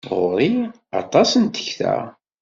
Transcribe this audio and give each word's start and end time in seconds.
Ɣur-i 0.17 0.51
aṭas 1.01 1.31
n 1.43 1.45
tekta. 1.45 1.95